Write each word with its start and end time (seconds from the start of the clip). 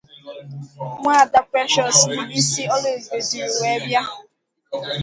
nwaada 1.01 1.39
Precious 1.51 1.97
Ndubuisi 2.09 2.63
Oluebube 2.73 3.19
dùrù 3.35 3.59
wee 3.61 3.79
bịa 3.85 4.03